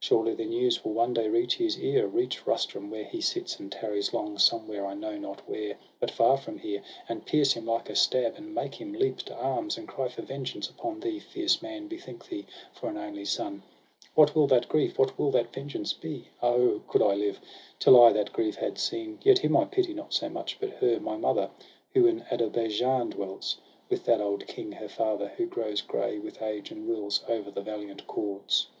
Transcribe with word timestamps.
Surely 0.00 0.34
the 0.34 0.44
news 0.44 0.82
will 0.84 0.92
one 0.92 1.14
day 1.14 1.28
reach 1.28 1.54
his 1.54 1.78
ear, 1.78 2.08
Reach 2.08 2.44
Rustum, 2.44 2.90
where 2.90 3.04
he 3.04 3.20
sits, 3.20 3.60
and 3.60 3.70
tarries 3.70 4.12
long. 4.12 4.36
Somewhere, 4.36 4.84
I 4.84 4.94
know 4.94 5.16
not 5.16 5.48
where, 5.48 5.76
but 6.00 6.10
far 6.10 6.36
from 6.36 6.58
here; 6.58 6.82
And 7.08 7.24
pierce 7.24 7.52
him 7.52 7.64
like 7.66 7.88
a 7.88 7.94
stab, 7.94 8.34
and 8.34 8.52
make 8.52 8.74
him 8.74 8.92
leap 8.92 9.18
To 9.18 9.36
arms, 9.36 9.78
and 9.78 9.86
cry 9.86 10.08
for 10.08 10.22
vengeance 10.22 10.68
upon 10.68 10.98
thee. 10.98 11.20
Fierce 11.20 11.62
man, 11.62 11.86
bethink 11.86 12.26
thee, 12.28 12.44
for 12.72 12.88
an 12.88 12.98
only 12.98 13.24
son! 13.24 13.62
What 14.16 14.34
will 14.34 14.48
that 14.48 14.68
grief, 14.68 14.98
what 14.98 15.16
will 15.16 15.30
that 15.30 15.52
vengeance 15.54 15.92
be? 15.92 16.26
SOHRAB 16.40 16.54
AND 16.54 16.54
RUSTUM. 16.54 16.60
109 16.78 16.82
Oh, 16.82 16.92
could 16.92 17.02
I 17.02 17.14
live, 17.14 17.40
till 17.78 18.02
I 18.02 18.12
that 18.14 18.32
grief 18.32 18.56
had 18.56 18.78
seen! 18.78 19.20
Yet 19.22 19.38
him 19.38 19.56
I 19.56 19.64
pity 19.64 19.94
not 19.94 20.12
so 20.12 20.28
much, 20.28 20.58
but 20.58 20.70
her, 20.70 20.98
JNIy 20.98 21.20
mother, 21.20 21.50
who 21.94 22.04
in 22.04 22.24
Ader 22.32 22.50
baijan 22.50 23.10
dwells 23.10 23.58
With 23.88 24.06
that 24.06 24.20
old 24.20 24.48
king, 24.48 24.72
her 24.72 24.88
father, 24.88 25.28
who 25.36 25.46
grows 25.46 25.82
grey 25.82 26.18
With 26.18 26.42
age, 26.42 26.72
and 26.72 26.88
rules 26.88 27.22
over 27.28 27.52
the 27.52 27.62
valiant 27.62 28.08
Koords. 28.08 28.66